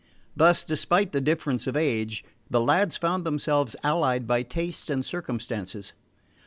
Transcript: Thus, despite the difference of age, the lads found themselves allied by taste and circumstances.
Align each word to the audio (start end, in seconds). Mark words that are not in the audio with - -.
Thus, 0.35 0.65
despite 0.65 1.11
the 1.11 1.21
difference 1.21 1.67
of 1.67 1.75
age, 1.77 2.25
the 2.49 2.59
lads 2.59 2.97
found 2.97 3.23
themselves 3.23 3.75
allied 3.83 4.25
by 4.25 4.41
taste 4.41 4.89
and 4.89 5.05
circumstances. 5.05 5.93